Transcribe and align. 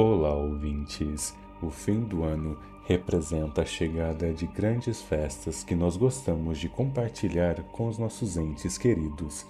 Olá, 0.00 0.32
ouvintes! 0.32 1.36
O 1.60 1.70
fim 1.70 2.04
do 2.04 2.22
ano 2.22 2.56
representa 2.84 3.62
a 3.62 3.64
chegada 3.64 4.32
de 4.32 4.46
grandes 4.46 5.02
festas 5.02 5.64
que 5.64 5.74
nós 5.74 5.96
gostamos 5.96 6.60
de 6.60 6.68
compartilhar 6.68 7.64
com 7.72 7.88
os 7.88 7.98
nossos 7.98 8.36
entes 8.36 8.78
queridos. 8.78 9.44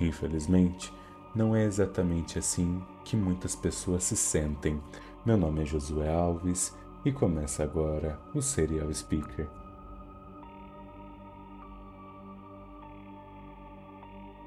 Infelizmente, 0.00 0.92
não 1.32 1.54
é 1.54 1.62
exatamente 1.62 2.36
assim 2.36 2.82
que 3.04 3.16
muitas 3.16 3.54
pessoas 3.54 4.02
se 4.02 4.16
sentem. 4.16 4.80
Meu 5.24 5.36
nome 5.36 5.62
é 5.62 5.64
Josué 5.64 6.12
Alves 6.12 6.76
e 7.04 7.12
começa 7.12 7.62
agora 7.62 8.18
o 8.34 8.42
Serial 8.42 8.92
Speaker. 8.92 9.46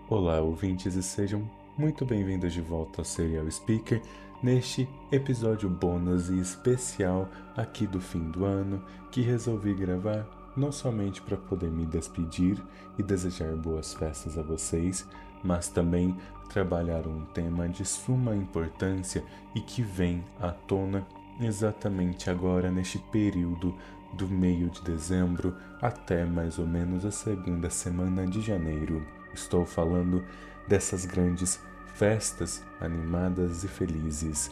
Olá, 0.09 0.41
ouvintes, 0.41 0.95
e 0.95 1.01
sejam 1.01 1.49
muito 1.77 2.05
bem-vindos 2.05 2.53
de 2.53 2.61
volta 2.61 3.01
ao 3.01 3.05
Serial 3.05 3.51
Speaker 3.51 4.01
neste 4.41 4.87
episódio 5.11 5.69
bônus 5.69 6.29
e 6.29 6.39
especial 6.39 7.29
aqui 7.55 7.85
do 7.85 7.99
fim 7.99 8.31
do 8.31 8.45
ano 8.45 8.81
que 9.11 9.19
resolvi 9.19 9.73
gravar 9.73 10.25
não 10.55 10.71
somente 10.71 11.21
para 11.21 11.35
poder 11.35 11.69
me 11.69 11.85
despedir 11.85 12.63
e 12.97 13.03
desejar 13.03 13.53
boas 13.57 13.93
festas 13.93 14.37
a 14.37 14.41
vocês, 14.41 15.05
mas 15.43 15.67
também 15.67 16.15
trabalhar 16.47 17.05
um 17.07 17.25
tema 17.25 17.67
de 17.67 17.83
suma 17.83 18.33
importância 18.33 19.21
e 19.53 19.59
que 19.59 19.81
vem 19.81 20.23
à 20.39 20.51
tona 20.51 21.05
exatamente 21.41 22.29
agora 22.29 22.71
neste 22.71 22.99
período 22.99 23.75
do 24.13 24.29
meio 24.29 24.69
de 24.69 24.81
dezembro 24.81 25.53
até 25.81 26.23
mais 26.23 26.57
ou 26.57 26.65
menos 26.65 27.03
a 27.03 27.11
segunda 27.11 27.69
semana 27.69 28.25
de 28.25 28.39
janeiro. 28.39 29.05
Estou 29.33 29.65
falando 29.65 30.23
dessas 30.67 31.05
grandes 31.05 31.59
festas 31.95 32.63
animadas 32.79 33.63
e 33.63 33.67
felizes. 33.67 34.51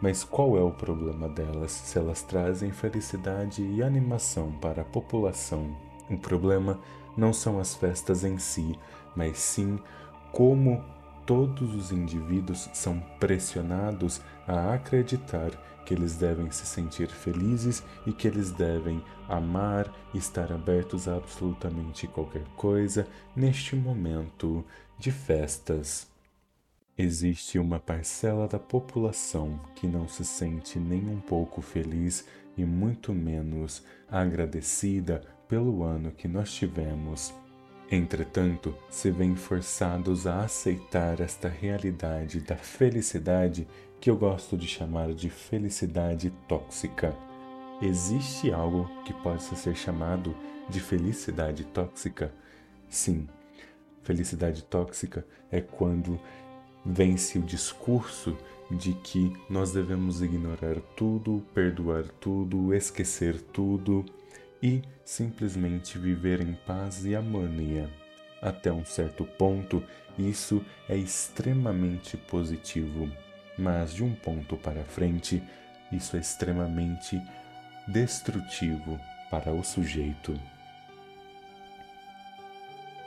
Mas 0.00 0.24
qual 0.24 0.56
é 0.56 0.62
o 0.62 0.70
problema 0.70 1.28
delas 1.28 1.72
se 1.72 1.98
elas 1.98 2.22
trazem 2.22 2.72
felicidade 2.72 3.62
e 3.62 3.82
animação 3.82 4.52
para 4.52 4.82
a 4.82 4.84
população? 4.84 5.76
O 6.10 6.18
problema 6.18 6.80
não 7.16 7.32
são 7.32 7.58
as 7.58 7.74
festas 7.74 8.24
em 8.24 8.38
si, 8.38 8.78
mas 9.16 9.38
sim 9.38 9.78
como 10.32 10.84
todos 11.24 11.74
os 11.74 11.90
indivíduos 11.90 12.68
são 12.74 13.00
pressionados 13.18 14.20
a 14.46 14.74
acreditar 14.74 15.52
que 15.86 15.94
eles 15.94 16.16
devem 16.16 16.50
se 16.50 16.66
sentir 16.66 17.08
felizes 17.08 17.82
e 18.06 18.12
que 18.12 18.26
eles 18.26 18.50
devem 18.50 19.02
amar 19.28 19.90
estar 20.12 20.52
abertos 20.52 21.08
a 21.08 21.16
absolutamente 21.16 22.06
qualquer 22.06 22.44
coisa 22.56 23.06
neste 23.34 23.76
momento 23.76 24.64
de 24.98 25.10
festas. 25.12 26.13
Existe 26.96 27.58
uma 27.58 27.80
parcela 27.80 28.46
da 28.46 28.58
população 28.58 29.58
que 29.74 29.84
não 29.84 30.06
se 30.06 30.24
sente 30.24 30.78
nem 30.78 31.08
um 31.08 31.20
pouco 31.20 31.60
feliz 31.60 32.24
e 32.56 32.64
muito 32.64 33.12
menos 33.12 33.82
agradecida 34.08 35.20
pelo 35.48 35.82
ano 35.82 36.12
que 36.12 36.28
nós 36.28 36.52
tivemos. 36.54 37.34
Entretanto, 37.90 38.72
se 38.88 39.10
veem 39.10 39.34
forçados 39.34 40.24
a 40.24 40.44
aceitar 40.44 41.20
esta 41.20 41.48
realidade 41.48 42.38
da 42.40 42.54
felicidade 42.56 43.66
que 44.00 44.08
eu 44.08 44.16
gosto 44.16 44.56
de 44.56 44.68
chamar 44.68 45.12
de 45.12 45.28
felicidade 45.28 46.30
tóxica. 46.46 47.12
Existe 47.82 48.52
algo 48.52 48.88
que 49.04 49.12
possa 49.14 49.56
ser 49.56 49.74
chamado 49.74 50.34
de 50.68 50.78
felicidade 50.78 51.64
tóxica? 51.64 52.32
Sim, 52.88 53.28
felicidade 54.02 54.62
tóxica 54.62 55.26
é 55.50 55.60
quando 55.60 56.20
vence 56.84 57.38
o 57.38 57.42
discurso 57.42 58.36
de 58.70 58.92
que 58.92 59.32
nós 59.48 59.72
devemos 59.72 60.22
ignorar 60.22 60.80
tudo, 60.96 61.44
perdoar 61.54 62.04
tudo, 62.20 62.74
esquecer 62.74 63.40
tudo 63.40 64.04
e 64.62 64.82
simplesmente 65.04 65.98
viver 65.98 66.40
em 66.40 66.54
paz 66.66 67.04
e 67.04 67.14
harmonia. 67.14 67.90
Até 68.40 68.72
um 68.72 68.84
certo 68.84 69.24
ponto, 69.24 69.82
isso 70.18 70.64
é 70.88 70.96
extremamente 70.96 72.16
positivo, 72.16 73.10
mas 73.58 73.94
de 73.94 74.04
um 74.04 74.14
ponto 74.14 74.56
para 74.56 74.84
frente, 74.84 75.42
isso 75.92 76.16
é 76.16 76.20
extremamente 76.20 77.20
destrutivo 77.86 78.98
para 79.30 79.52
o 79.52 79.62
sujeito. 79.62 80.38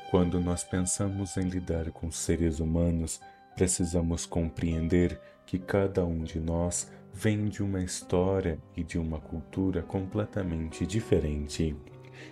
Quando 0.09 0.39
nós 0.39 0.63
pensamos 0.63 1.35
em 1.35 1.49
lidar 1.49 1.91
com 1.91 2.09
seres 2.09 2.59
humanos, 2.59 3.19
Precisamos 3.57 4.23
compreender 4.23 5.19
que 5.43 5.57
cada 5.57 6.05
um 6.05 6.23
de 6.23 6.39
nós 6.39 6.91
vem 7.11 7.45
de 7.45 7.63
uma 7.63 7.81
história 7.81 8.59
e 8.75 8.83
de 8.83 8.99
uma 8.99 9.19
cultura 9.19 9.81
completamente 9.81 10.85
diferente. 10.85 11.75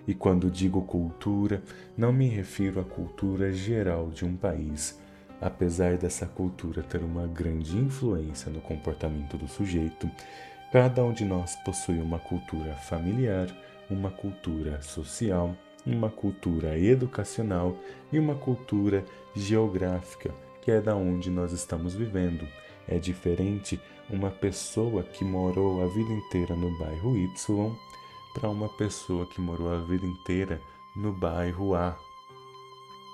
E 0.07 0.13
quando 0.13 0.51
digo 0.51 0.83
cultura, 0.83 1.63
não 1.97 2.13
me 2.13 2.27
refiro 2.27 2.79
à 2.79 2.83
cultura 2.83 3.51
geral 3.51 4.11
de 4.11 4.23
um 4.23 4.37
país. 4.37 5.01
Apesar 5.41 5.97
dessa 5.97 6.27
cultura 6.27 6.83
ter 6.83 7.01
uma 7.01 7.25
grande 7.25 7.75
influência 7.75 8.51
no 8.51 8.61
comportamento 8.61 9.35
do 9.35 9.47
sujeito, 9.47 10.07
cada 10.71 11.03
um 11.03 11.11
de 11.11 11.25
nós 11.25 11.55
possui 11.65 11.99
uma 11.99 12.19
cultura 12.19 12.75
familiar, 12.75 13.47
uma 13.89 14.11
cultura 14.11 14.79
social, 14.83 15.57
uma 15.87 16.11
cultura 16.11 16.77
educacional 16.77 17.75
e 18.13 18.19
uma 18.19 18.35
cultura 18.35 19.03
geográfica 19.35 20.44
que 20.65 20.71
é 20.71 20.81
da 20.81 20.95
onde 20.95 21.29
nós 21.29 21.51
estamos 21.51 21.93
vivendo. 21.93 22.47
É 22.87 22.97
diferente 22.97 23.79
uma 24.09 24.31
pessoa 24.31 25.03
que 25.03 25.23
morou 25.23 25.83
a 25.83 25.87
vida 25.87 26.11
inteira 26.11 26.55
no 26.55 26.75
bairro 26.79 27.15
Y 27.15 27.75
para 28.33 28.49
uma 28.49 28.67
pessoa 28.69 29.27
que 29.27 29.39
morou 29.39 29.71
a 29.71 29.77
vida 29.77 30.07
inteira 30.07 30.59
no 30.95 31.13
bairro 31.13 31.75
A. 31.75 31.95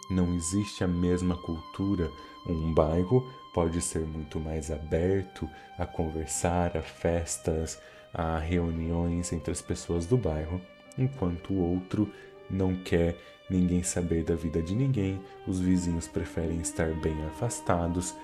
Não 0.09 0.33
existe 0.33 0.81
a 0.81 0.87
mesma 0.87 1.35
cultura. 1.35 2.09
Um 2.47 2.73
bairro 2.73 3.29
pode 3.53 3.81
ser 3.81 4.05
muito 4.05 4.39
mais 4.39 4.71
aberto 4.71 5.47
a 5.77 5.85
conversar, 5.85 6.77
a 6.77 6.81
festas, 6.81 7.77
a 8.13 8.39
reuniões 8.39 9.33
entre 9.33 9.51
as 9.51 9.61
pessoas 9.61 10.05
do 10.05 10.15
bairro, 10.15 10.61
enquanto 10.97 11.51
o 11.51 11.73
outro 11.73 12.09
não 12.51 12.75
quer 12.75 13.17
ninguém 13.49 13.83
saber 13.83 14.23
da 14.23 14.35
vida 14.35 14.61
de 14.61 14.73
ninguém, 14.75 15.21
os 15.45 15.59
vizinhos 15.59 16.07
preferem 16.07 16.59
estar 16.61 16.93
bem 17.01 17.21
afastados, 17.25 18.15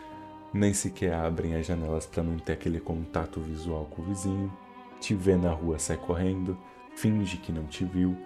nem 0.54 0.74
sequer 0.74 1.14
abrem 1.14 1.56
as 1.56 1.66
janelas 1.66 2.06
para 2.06 2.24
não 2.24 2.38
ter 2.38 2.54
aquele 2.54 2.80
contato 2.80 3.40
visual 3.42 3.86
com 3.86 4.02
o 4.02 4.06
vizinho, 4.06 4.52
te 5.00 5.14
vê 5.14 5.36
na 5.36 5.52
rua 5.52 5.78
sai 5.78 5.98
correndo, 5.98 6.58
finge 6.96 7.38
que 7.38 7.52
não 7.52 7.66
te 7.66 7.86
viu. 7.86 8.18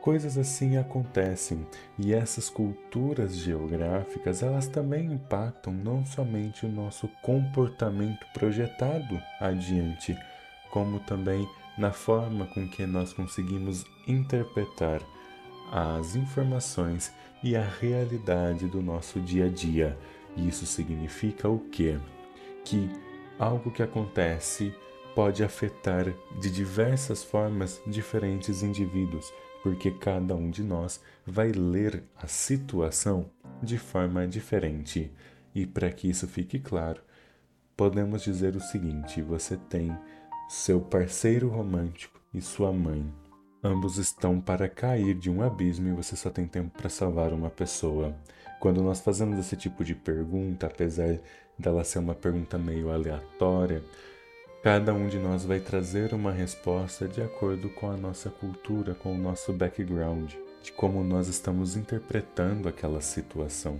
Coisas 0.00 0.38
assim 0.38 0.78
acontecem 0.78 1.66
e 1.98 2.14
essas 2.14 2.48
culturas 2.48 3.36
geográficas 3.36 4.42
elas 4.42 4.66
também 4.66 5.12
impactam 5.12 5.74
não 5.74 6.06
somente 6.06 6.64
o 6.64 6.70
nosso 6.70 7.06
comportamento 7.20 8.26
projetado 8.32 9.20
adiante, 9.38 10.16
como 10.70 11.00
também 11.00 11.46
na 11.76 11.92
forma 11.92 12.46
com 12.46 12.66
que 12.66 12.86
nós 12.86 13.12
conseguimos 13.12 13.84
interpretar 14.06 15.02
as 15.70 16.16
informações 16.16 17.12
e 17.42 17.56
a 17.56 17.62
realidade 17.62 18.66
do 18.66 18.82
nosso 18.82 19.20
dia 19.20 19.46
a 19.46 19.48
dia. 19.48 19.96
Isso 20.36 20.66
significa 20.66 21.48
o 21.48 21.60
quê? 21.70 21.98
Que 22.64 22.90
algo 23.38 23.70
que 23.70 23.82
acontece 23.82 24.74
pode 25.14 25.42
afetar 25.42 26.12
de 26.38 26.50
diversas 26.50 27.22
formas 27.22 27.80
diferentes 27.86 28.62
indivíduos, 28.62 29.32
porque 29.62 29.90
cada 29.90 30.34
um 30.34 30.50
de 30.50 30.62
nós 30.62 31.00
vai 31.26 31.52
ler 31.52 32.02
a 32.16 32.26
situação 32.26 33.30
de 33.62 33.78
forma 33.78 34.26
diferente. 34.26 35.12
E 35.54 35.66
para 35.66 35.90
que 35.90 36.08
isso 36.08 36.26
fique 36.26 36.58
claro, 36.58 37.00
podemos 37.76 38.22
dizer 38.22 38.56
o 38.56 38.60
seguinte: 38.60 39.22
você 39.22 39.56
tem 39.56 39.96
seu 40.48 40.80
parceiro 40.80 41.48
romântico 41.48 42.20
e 42.32 42.40
sua 42.40 42.72
mãe. 42.72 43.12
Ambos 43.62 43.98
estão 43.98 44.40
para 44.40 44.70
cair 44.70 45.14
de 45.14 45.30
um 45.30 45.42
abismo 45.42 45.88
e 45.88 45.92
você 45.92 46.16
só 46.16 46.30
tem 46.30 46.46
tempo 46.46 46.70
para 46.78 46.88
salvar 46.88 47.30
uma 47.30 47.50
pessoa. 47.50 48.16
Quando 48.58 48.82
nós 48.82 49.00
fazemos 49.00 49.38
esse 49.38 49.54
tipo 49.54 49.84
de 49.84 49.94
pergunta, 49.94 50.66
apesar 50.66 51.18
dela 51.58 51.84
ser 51.84 51.98
uma 51.98 52.14
pergunta 52.14 52.56
meio 52.56 52.90
aleatória, 52.90 53.84
cada 54.62 54.94
um 54.94 55.08
de 55.08 55.18
nós 55.18 55.44
vai 55.44 55.60
trazer 55.60 56.14
uma 56.14 56.32
resposta 56.32 57.06
de 57.06 57.20
acordo 57.20 57.68
com 57.68 57.90
a 57.90 57.98
nossa 57.98 58.30
cultura, 58.30 58.94
com 58.94 59.14
o 59.14 59.18
nosso 59.18 59.52
background, 59.52 60.32
de 60.62 60.72
como 60.72 61.04
nós 61.04 61.28
estamos 61.28 61.76
interpretando 61.76 62.66
aquela 62.66 63.02
situação. 63.02 63.78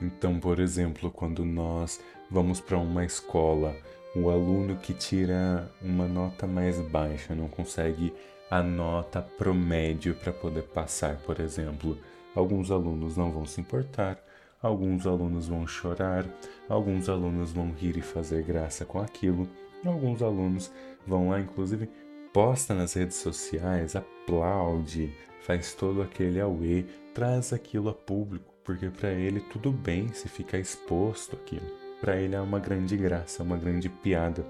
Então, 0.00 0.40
por 0.40 0.58
exemplo, 0.58 1.10
quando 1.10 1.44
nós 1.44 2.00
vamos 2.30 2.62
para 2.62 2.78
uma 2.78 3.04
escola, 3.04 3.76
o 4.16 4.30
aluno 4.30 4.76
que 4.76 4.94
tira 4.94 5.70
uma 5.82 6.08
nota 6.08 6.46
mais 6.46 6.80
baixa 6.80 7.34
não 7.34 7.46
consegue 7.46 8.14
a 8.50 8.62
nota 8.62 9.22
promédio 9.22 10.14
para 10.14 10.32
poder 10.32 10.62
passar, 10.62 11.16
por 11.18 11.40
exemplo. 11.40 11.98
Alguns 12.34 12.70
alunos 12.70 13.16
não 13.16 13.32
vão 13.32 13.44
se 13.44 13.60
importar, 13.60 14.18
alguns 14.62 15.06
alunos 15.06 15.48
vão 15.48 15.66
chorar, 15.66 16.24
alguns 16.68 17.08
alunos 17.08 17.52
vão 17.52 17.72
rir 17.72 17.96
e 17.96 18.02
fazer 18.02 18.42
graça 18.44 18.84
com 18.84 19.00
aquilo, 19.00 19.48
Alguns 19.84 20.22
alunos 20.22 20.72
vão 21.06 21.28
lá, 21.28 21.40
inclusive, 21.40 21.88
posta 22.32 22.74
nas 22.74 22.94
redes 22.94 23.16
sociais, 23.16 23.94
aplaude, 23.94 25.12
faz 25.42 25.72
todo 25.72 26.02
aquele 26.02 26.40
auê, 26.40 26.84
traz 27.14 27.52
aquilo 27.52 27.88
a 27.88 27.94
público, 27.94 28.52
porque 28.64 28.88
para 28.90 29.12
ele 29.12 29.40
tudo 29.40 29.70
bem 29.70 30.12
se 30.12 30.28
ficar 30.28 30.58
exposto 30.58 31.36
aquilo. 31.36 31.66
Para 32.00 32.16
ele 32.16 32.34
é 32.34 32.40
uma 32.40 32.58
grande 32.58 32.96
graça, 32.96 33.42
uma 33.42 33.56
grande 33.56 33.88
piada. 33.88 34.44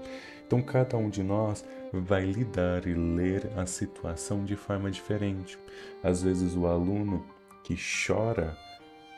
Então 0.49 0.63
cada 0.63 0.97
um 0.97 1.11
de 1.11 1.21
nós 1.21 1.63
vai 1.93 2.25
lidar 2.25 2.87
e 2.87 2.93
ler 2.95 3.51
a 3.55 3.67
situação 3.67 4.43
de 4.43 4.55
forma 4.55 4.89
diferente. 4.89 5.59
Às 6.03 6.23
vezes 6.23 6.55
o 6.55 6.65
aluno 6.65 7.23
que 7.63 7.75
chora 7.77 8.57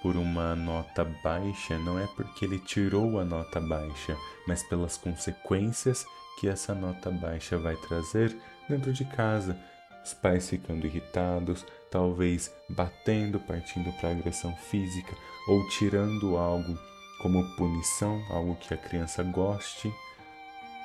por 0.01 0.17
uma 0.17 0.53
nota 0.57 1.05
baixa 1.23 1.79
não 1.79 1.97
é 1.97 2.05
porque 2.17 2.43
ele 2.43 2.59
tirou 2.59 3.17
a 3.17 3.23
nota 3.23 3.61
baixa, 3.61 4.17
mas 4.45 4.61
pelas 4.63 4.97
consequências 4.97 6.05
que 6.37 6.49
essa 6.49 6.75
nota 6.75 7.09
baixa 7.09 7.57
vai 7.57 7.77
trazer 7.77 8.35
dentro 8.67 8.91
de 8.91 9.05
casa. 9.05 9.57
Os 10.03 10.13
pais 10.13 10.49
ficando 10.49 10.85
irritados, 10.85 11.65
talvez 11.89 12.53
batendo, 12.67 13.39
partindo 13.39 13.89
para 14.01 14.11
agressão 14.11 14.53
física 14.69 15.15
ou 15.47 15.65
tirando 15.69 16.35
algo 16.35 16.77
como 17.21 17.55
punição, 17.55 18.21
algo 18.29 18.57
que 18.57 18.73
a 18.73 18.77
criança 18.77 19.23
goste. 19.23 19.93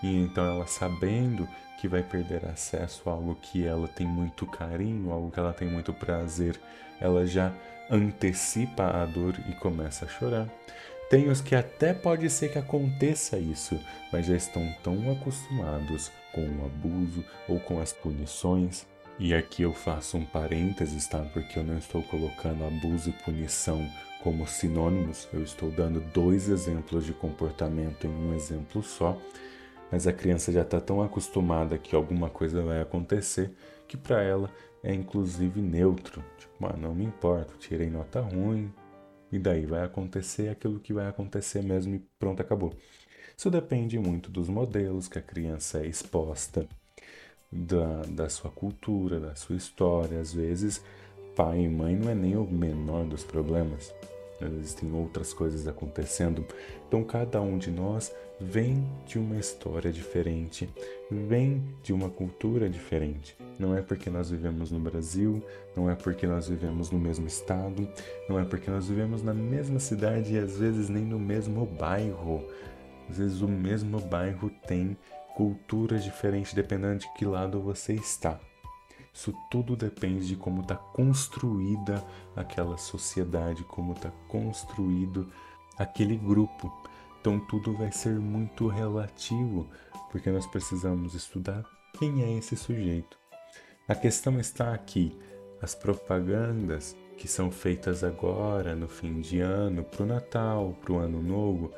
E 0.07 0.23
então 0.23 0.45
ela 0.45 0.67
sabendo 0.69 1.49
que 1.81 1.89
vai 1.89 2.01
perder 2.01 2.47
acesso 2.47 3.11
a 3.11 3.13
algo 3.13 3.35
que 3.43 3.67
ela 3.67 3.89
tem 3.89 4.07
muito 4.07 4.47
carinho, 4.47 5.11
algo 5.11 5.33
que 5.33 5.41
ela 5.41 5.53
tem 5.53 5.67
muito 5.67 5.93
prazer, 5.93 6.61
ela 7.01 7.27
já 7.27 7.53
antecipa 7.91 8.85
a 8.85 9.05
dor 9.05 9.35
e 9.49 9.53
começa 9.55 10.05
a 10.05 10.09
chorar. 10.09 10.47
Tem 11.11 11.29
os 11.29 11.41
que 11.41 11.57
até 11.57 11.93
pode 11.93 12.31
ser 12.31 12.53
que 12.53 12.59
aconteça 12.59 13.37
isso, 13.37 13.79
mas 14.13 14.27
já 14.27 14.37
estão 14.37 14.73
tão 14.83 15.11
acostumados 15.11 16.13
com 16.33 16.43
o 16.43 16.67
abuso 16.67 17.25
ou 17.49 17.59
com 17.59 17.81
as 17.81 17.93
punições. 17.93 18.87
E 19.19 19.35
aqui 19.35 19.63
eu 19.63 19.73
faço 19.73 20.17
um 20.17 20.25
parênteses, 20.25 21.07
tá? 21.09 21.19
Porque 21.33 21.59
eu 21.59 21.65
não 21.65 21.79
estou 21.79 22.03
colocando 22.05 22.65
abuso 22.65 23.11
e 23.11 23.25
punição 23.25 23.85
como 24.23 24.47
sinônimos, 24.47 25.29
eu 25.33 25.43
estou 25.43 25.71
dando 25.71 26.01
dois 26.13 26.49
exemplos 26.49 27.05
de 27.05 27.13
comportamento 27.13 28.07
em 28.07 28.11
um 28.11 28.35
exemplo 28.35 28.83
só. 28.83 29.17
Mas 29.91 30.07
a 30.07 30.13
criança 30.13 30.51
já 30.51 30.63
está 30.63 30.81
tão 30.81 31.03
acostumada 31.03 31.79
que 31.79 31.95
alguma 31.95 32.29
coisa 32.29 32.63
vai 32.63 32.81
acontecer 32.81 33.53
que 33.87 33.97
para 33.97 34.23
ela 34.23 34.51
é 34.83 34.93
inclusive 34.93 35.61
neutro. 35.61 36.25
Tipo, 36.39 36.67
ah, 36.67 36.77
não 36.77 36.95
me 36.95 37.05
importa, 37.05 37.55
tirei 37.59 37.89
nota 37.89 38.21
ruim, 38.21 38.73
e 39.31 39.39
daí 39.39 39.67
vai 39.67 39.85
acontecer 39.85 40.49
aquilo 40.49 40.81
que 40.81 40.93
vai 40.93 41.09
acontecer 41.09 41.63
mesmo 41.63 41.95
e 41.95 42.03
pronto, 42.19 42.41
acabou. 42.41 42.73
Isso 43.37 43.51
depende 43.51 43.99
muito 43.99 44.31
dos 44.31 44.49
modelos 44.49 45.09
que 45.09 45.19
a 45.19 45.23
criança 45.23 45.79
é 45.79 45.87
exposta, 45.87 46.67
da, 47.51 48.03
da 48.09 48.29
sua 48.29 48.51
cultura, 48.51 49.21
da 49.21 49.35
sua 49.35 49.57
história. 49.57 50.21
Às 50.21 50.33
vezes, 50.33 50.83
pai 51.35 51.61
e 51.61 51.69
mãe 51.69 51.95
não 51.95 52.11
é 52.11 52.15
nem 52.15 52.37
o 52.37 52.45
menor 52.45 53.05
dos 53.05 53.25
problemas. 53.25 53.95
Existem 54.41 54.93
outras 54.93 55.33
coisas 55.33 55.67
acontecendo. 55.67 56.45
Então, 56.87 57.03
cada 57.05 57.41
um 57.41 57.59
de 57.59 57.71
nós 57.71 58.13
vem 58.41 58.87
de 59.07 59.19
uma 59.19 59.37
história 59.37 59.91
diferente, 59.91 60.69
vem 61.11 61.63
de 61.83 61.93
uma 61.93 62.11
cultura 62.11 62.69
diferente. 62.69 63.37
Não 63.59 63.75
é 63.75 63.81
porque 63.81 64.11
nós 64.11 64.31
vivemos 64.31 64.71
no 64.71 64.79
Brasil, 64.79 65.43
não 65.77 65.89
é 65.89 65.95
porque 65.95 66.27
nós 66.27 66.49
vivemos 66.49 66.91
no 66.91 66.99
mesmo 66.99 67.27
estado, 67.27 67.89
não 68.29 68.39
é 68.39 68.45
porque 68.45 68.71
nós 68.71 68.89
vivemos 68.89 69.23
na 69.23 69.33
mesma 69.33 69.81
cidade 69.81 70.35
e 70.35 70.39
às 70.39 70.59
vezes 70.59 70.89
nem 70.89 71.05
no 71.05 71.19
mesmo 71.19 71.65
bairro. 71.65 72.45
Às 73.09 73.19
vezes 73.19 73.41
o 73.41 73.49
mesmo 73.49 74.01
bairro 74.01 74.51
tem 74.67 74.97
culturas 75.35 76.05
diferentes 76.05 76.53
dependendo 76.53 77.01
de 77.01 77.13
que 77.15 77.25
lado 77.25 77.61
você 77.61 77.95
está. 77.95 78.39
Isso 79.13 79.33
tudo 79.51 79.75
depende 79.75 80.27
de 80.27 80.37
como 80.37 80.61
está 80.61 80.75
construída 80.77 82.05
aquela 82.35 82.77
sociedade, 82.77 83.65
como 83.65 83.95
está 83.95 84.11
construído 84.29 85.33
aquele 85.79 86.17
grupo. 86.19 86.71
Então 87.27 87.41
tudo 87.41 87.73
vai 87.73 87.91
ser 87.91 88.21
muito 88.21 88.69
relativo, 88.69 89.69
porque 90.13 90.31
nós 90.31 90.47
precisamos 90.47 91.13
estudar 91.13 91.65
quem 91.99 92.23
é 92.23 92.39
esse 92.39 92.57
sujeito. 92.57 93.19
A 93.89 93.97
questão 93.97 94.39
está 94.39 94.73
aqui: 94.73 95.13
as 95.61 95.75
propagandas 95.75 96.97
que 97.17 97.27
são 97.27 97.51
feitas 97.51 98.05
agora, 98.05 98.77
no 98.77 98.87
fim 98.87 99.21
de 99.21 99.41
ano, 99.41 99.83
para 99.83 100.05
o 100.05 100.07
Natal, 100.07 100.79
para 100.81 100.93
o 100.93 100.99
Ano 100.99 101.21
Novo, 101.21 101.73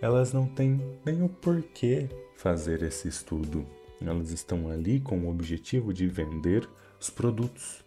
elas 0.00 0.32
não 0.32 0.46
têm 0.46 0.80
nem 1.04 1.24
o 1.24 1.28
porquê 1.28 2.08
fazer 2.36 2.80
esse 2.84 3.08
estudo. 3.08 3.66
Elas 4.00 4.30
estão 4.30 4.70
ali 4.70 5.00
com 5.00 5.18
o 5.18 5.28
objetivo 5.28 5.92
de 5.92 6.06
vender 6.06 6.68
os 7.00 7.10
produtos. 7.10 7.84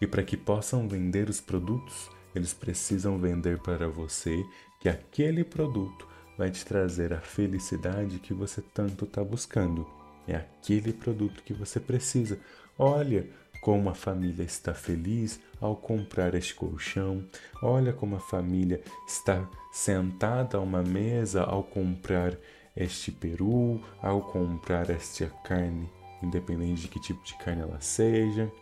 E 0.00 0.08
para 0.08 0.24
que 0.24 0.36
possam 0.36 0.88
vender 0.88 1.30
os 1.30 1.40
produtos, 1.40 2.10
eles 2.34 2.52
precisam 2.52 3.16
vender 3.16 3.60
para 3.60 3.86
você 3.86 4.44
que 4.80 4.88
aquele 4.88 5.44
produto 5.44 6.15
vai 6.36 6.50
te 6.50 6.64
trazer 6.64 7.12
a 7.12 7.20
felicidade 7.20 8.18
que 8.18 8.34
você 8.34 8.62
tanto 8.74 9.04
está 9.04 9.22
buscando. 9.22 9.86
É 10.28 10.36
aquele 10.36 10.92
produto 10.92 11.42
que 11.42 11.52
você 11.52 11.78
precisa. 11.78 12.38
Olha 12.78 13.26
como 13.60 13.88
a 13.88 13.94
família 13.94 14.44
está 14.44 14.74
feliz 14.74 15.40
ao 15.60 15.76
comprar 15.76 16.34
este 16.34 16.54
colchão. 16.54 17.24
Olha 17.62 17.92
como 17.92 18.16
a 18.16 18.20
família 18.20 18.82
está 19.06 19.48
sentada 19.72 20.58
a 20.58 20.60
uma 20.60 20.82
mesa 20.82 21.42
ao 21.42 21.62
comprar 21.62 22.36
este 22.76 23.10
peru, 23.10 23.80
ao 24.02 24.20
comprar 24.20 24.90
esta 24.90 25.26
carne, 25.44 25.88
independente 26.22 26.82
de 26.82 26.88
que 26.88 27.00
tipo 27.00 27.24
de 27.24 27.34
carne 27.38 27.62
ela 27.62 27.80
seja. 27.80 28.52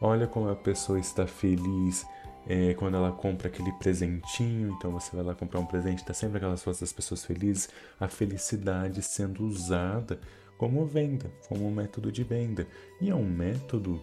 Olha 0.00 0.26
como 0.26 0.48
a 0.48 0.56
pessoa 0.56 0.98
está 0.98 1.26
feliz 1.26 2.06
é, 2.46 2.74
quando 2.74 2.96
ela 2.96 3.12
compra 3.12 3.48
aquele 3.48 3.72
presentinho. 3.72 4.74
Então 4.76 4.90
você 4.90 5.14
vai 5.14 5.24
lá 5.24 5.34
comprar 5.34 5.60
um 5.60 5.66
presente, 5.66 5.98
está 5.98 6.14
sempre 6.14 6.38
aquelas 6.38 6.62
fotos 6.62 6.80
das 6.80 6.92
pessoas 6.92 7.24
felizes. 7.24 7.68
A 7.98 8.08
felicidade 8.08 9.02
sendo 9.02 9.44
usada 9.44 10.18
como 10.58 10.84
venda, 10.84 11.30
como 11.48 11.66
um 11.66 11.74
método 11.74 12.12
de 12.12 12.22
venda. 12.22 12.66
E 13.00 13.10
é 13.10 13.14
um 13.14 13.28
método 13.28 14.00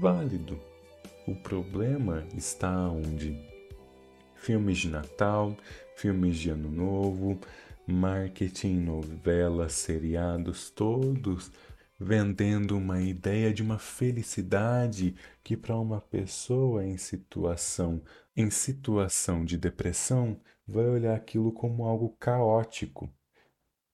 válido. 0.00 0.58
O 1.26 1.34
problema 1.34 2.24
está 2.36 2.88
onde? 2.88 3.38
Filmes 4.34 4.78
de 4.78 4.88
Natal, 4.88 5.54
filmes 5.94 6.38
de 6.38 6.50
Ano 6.50 6.70
Novo, 6.70 7.38
marketing, 7.86 8.80
novelas, 8.80 9.74
seriados, 9.74 10.70
todos 10.70 11.52
vendendo 12.00 12.78
uma 12.78 13.02
ideia 13.02 13.52
de 13.52 13.62
uma 13.62 13.78
felicidade 13.78 15.14
que 15.44 15.54
para 15.54 15.78
uma 15.78 16.00
pessoa 16.00 16.82
em 16.82 16.96
situação 16.96 18.02
em 18.34 18.50
situação 18.50 19.44
de 19.44 19.58
depressão 19.58 20.40
vai 20.66 20.86
olhar 20.86 21.14
aquilo 21.14 21.52
como 21.52 21.84
algo 21.84 22.16
caótico. 22.18 23.12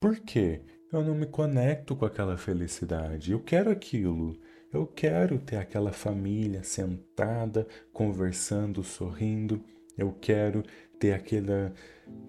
Por 0.00 0.20
quê? 0.20 0.62
Eu 0.92 1.02
não 1.02 1.14
me 1.16 1.26
conecto 1.26 1.96
com 1.96 2.04
aquela 2.04 2.36
felicidade. 2.36 3.32
Eu 3.32 3.40
quero 3.42 3.70
aquilo. 3.70 4.38
Eu 4.72 4.86
quero 4.86 5.38
ter 5.38 5.56
aquela 5.56 5.92
família 5.92 6.62
sentada, 6.62 7.66
conversando, 7.92 8.84
sorrindo. 8.84 9.64
Eu 9.96 10.12
quero 10.12 10.62
ter 10.98 11.12
aquela 11.12 11.72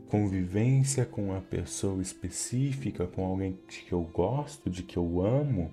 convivência 0.10 1.06
com 1.06 1.30
uma 1.30 1.42
pessoa 1.42 2.02
específica, 2.02 3.06
com 3.08 3.26
alguém 3.26 3.60
que 3.68 3.92
eu 3.92 4.02
gosto, 4.02 4.70
de 4.70 4.84
que 4.84 4.98
eu 4.98 5.22
amo, 5.22 5.72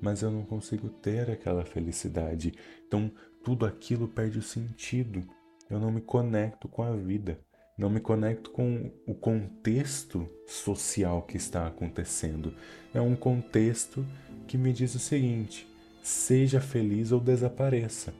mas 0.00 0.22
eu 0.22 0.30
não 0.30 0.44
consigo 0.44 0.88
ter 0.88 1.30
aquela 1.30 1.64
felicidade. 1.64 2.54
Então 2.86 3.10
tudo 3.42 3.66
aquilo 3.66 4.08
perde 4.08 4.38
o 4.38 4.42
sentido. 4.42 5.22
Eu 5.70 5.78
não 5.78 5.90
me 5.90 6.00
conecto 6.00 6.68
com 6.68 6.82
a 6.82 6.92
vida, 6.92 7.38
não 7.76 7.90
me 7.90 8.00
conecto 8.00 8.50
com 8.50 8.90
o 9.06 9.14
contexto 9.14 10.28
social 10.46 11.22
que 11.22 11.36
está 11.36 11.66
acontecendo. 11.66 12.54
É 12.94 13.00
um 13.00 13.14
contexto 13.14 14.04
que 14.46 14.56
me 14.56 14.72
diz 14.72 14.94
o 14.94 14.98
seguinte: 14.98 15.68
seja 16.02 16.60
feliz 16.60 17.12
ou 17.12 17.20
desapareça. 17.20 18.14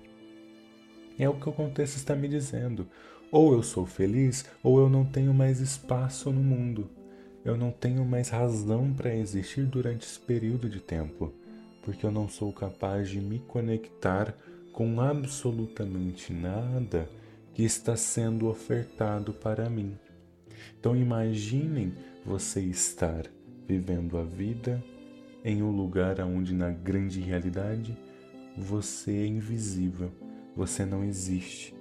É 1.19 1.28
o 1.28 1.35
que 1.35 1.49
o 1.49 1.52
contexto 1.52 1.97
está 1.97 2.14
me 2.14 2.28
dizendo. 2.28 2.87
Ou 3.30 3.52
eu 3.52 3.62
sou 3.62 3.85
feliz, 3.85 4.47
ou 4.62 4.78
eu 4.78 4.88
não 4.88 5.04
tenho 5.04 5.35
mais 5.35 5.61
espaço 5.61 6.30
no 6.30 6.40
mundo. 6.40 6.88
Eu 7.44 7.58
não 7.58 7.70
tenho 7.70 8.02
mais 8.04 8.30
razão 8.30 8.92
para 8.92 9.14
existir 9.14 9.66
durante 9.66 10.06
esse 10.06 10.18
período 10.18 10.68
de 10.68 10.80
tempo, 10.80 11.32
porque 11.82 12.06
eu 12.06 12.11
não 12.11 12.26
sou 12.26 12.50
capaz 12.52 13.11
de 13.11 13.20
me 13.20 13.38
conectar 13.40 14.35
com 14.73 14.99
absolutamente 15.00 16.32
nada 16.32 17.08
que 17.52 17.62
está 17.62 17.97
sendo 17.97 18.49
ofertado 18.49 19.35
para 19.35 19.68
mim. 19.68 19.94
Então 20.80 20.97
imaginem 20.97 21.92
você 22.25 22.61
estar 22.61 23.26
vivendo 23.66 24.16
a 24.16 24.25
vida 24.25 24.82
em 25.44 25.62
um 25.62 25.70
lugar 25.70 26.18
onde 26.20 26.54
na 26.54 26.70
grande 26.70 27.20
realidade 27.20 27.97
você 28.56 29.12
é 29.12 29.26
invisível, 29.26 30.11
você 30.56 30.85
não 30.85 31.04
existe 31.04 31.77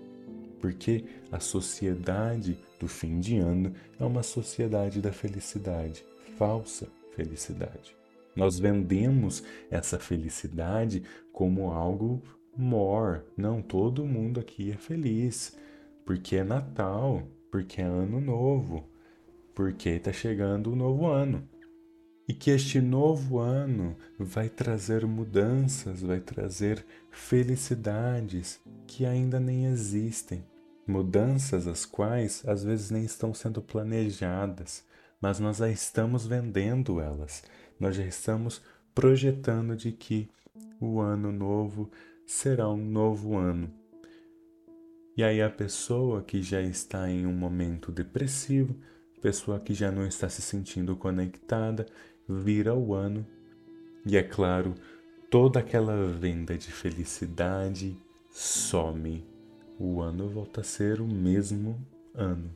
porque 0.67 1.05
a 1.31 1.39
sociedade 1.39 2.59
do 2.77 2.89
fim 2.89 3.21
de 3.21 3.38
ano 3.38 3.74
é 3.97 4.03
uma 4.03 4.21
sociedade 4.21 5.00
da 5.00 5.13
felicidade 5.13 6.03
falsa, 6.38 6.89
felicidade. 7.15 7.95
Nós 8.36 8.59
vendemos 8.59 9.45
essa 9.71 9.97
felicidade 9.97 11.03
como 11.31 11.71
algo 11.71 12.21
more. 12.53 13.21
Não, 13.38 13.62
todo 13.62 14.05
mundo 14.05 14.41
aqui 14.41 14.71
é 14.71 14.75
feliz, 14.75 15.57
porque 16.05 16.36
é 16.36 16.43
Natal, 16.43 17.24
porque 17.50 17.81
é 17.81 17.86
Ano 17.86 18.19
Novo, 18.19 18.83
porque 19.55 19.88
está 19.88 20.12
chegando 20.12 20.74
o 20.74 20.75
novo 20.75 21.05
ano. 21.05 21.47
E 22.27 22.33
que 22.33 22.51
este 22.51 22.81
novo 22.81 23.39
ano 23.39 23.95
vai 24.19 24.50
trazer 24.50 25.05
mudanças, 25.05 26.01
vai 26.01 26.19
trazer 26.19 26.86
felicidades 27.09 28.59
que 28.86 29.05
ainda 29.05 29.39
nem 29.39 29.65
existem. 29.67 30.43
Mudanças 30.88 31.67
as 31.67 31.86
quais 31.86 32.44
às 32.48 32.63
vezes 32.63 32.89
nem 32.89 33.03
estão 33.03 33.34
sendo 33.34 33.62
planejadas, 33.62 34.86
mas 35.20 35.38
nós 35.38 35.58
já 35.58 35.70
estamos 35.70 36.25
vendendo 36.25 37.01
elas. 37.01 37.44
Nós 37.77 37.96
já 37.96 38.06
estamos 38.06 38.62
projetando 38.96 39.75
de 39.75 39.91
que 39.91 40.29
o 40.79 41.00
ano 41.01 41.32
novo 41.32 41.91
será 42.25 42.70
um 42.70 42.77
novo 42.77 43.36
ano. 43.36 43.70
E 45.15 45.24
aí 45.24 45.41
a 45.41 45.50
pessoa 45.50 46.24
que 46.24 46.41
já 46.41 46.62
está 46.62 47.10
em 47.10 47.25
um 47.25 47.34
momento 47.34 47.91
depressivo, 47.91 48.75
pessoa 49.22 49.60
que 49.60 49.74
já 49.74 49.91
não 49.91 50.06
está 50.06 50.29
se 50.29 50.41
sentindo 50.41 50.96
conectada, 50.96 51.86
vira 52.29 52.74
o 52.74 52.94
ano 52.94 53.25
e 54.06 54.15
é 54.15 54.24
claro, 54.24 54.74
toda 55.29 55.60
aquela 55.60 56.08
venda 56.08 56.58
de 56.58 56.72
felicidade 56.72 57.94
some. 58.32 59.37
O 59.79 60.01
ano 60.01 60.27
volta 60.27 60.62
a 60.62 60.63
ser 60.63 61.00
o 61.00 61.05
mesmo 61.05 61.86
ano 62.15 62.55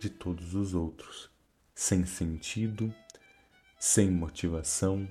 de 0.00 0.08
todos 0.08 0.54
os 0.54 0.72
outros, 0.72 1.30
sem 1.74 2.06
sentido, 2.06 2.92
sem 3.78 4.10
motivação, 4.10 5.06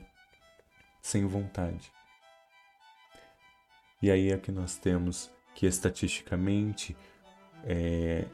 sem 1.02 1.26
vontade. 1.28 1.92
E 4.02 4.10
aí 4.10 4.32
é 4.32 4.38
que 4.40 4.52
nós 4.52 4.76
temos 4.76 5.30
que 5.54 5.68
estatisticamente 5.68 6.98
é, 7.64 8.26